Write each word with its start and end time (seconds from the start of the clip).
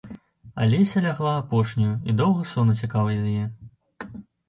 Алеся 0.63 1.03
лягла 1.05 1.35
апошняю, 1.43 1.91
і 2.09 2.17
доўга 2.25 2.49
сон 2.55 2.75
уцякаў 2.75 3.15
ад 3.15 3.25
яе. 3.37 3.45